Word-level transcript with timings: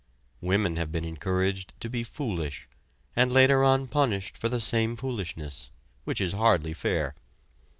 Women 0.41 0.77
have 0.77 0.91
been 0.91 1.05
encouraged 1.05 1.79
to 1.79 1.87
be 1.87 2.03
foolish, 2.03 2.67
and 3.15 3.31
later 3.31 3.63
on 3.63 3.87
punished 3.87 4.35
for 4.35 4.49
the 4.49 4.59
same 4.59 4.95
foolishness, 4.95 5.69
which 6.05 6.19
is 6.19 6.33
hardly 6.33 6.73
fair. 6.73 7.13